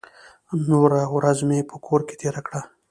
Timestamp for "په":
1.69-1.75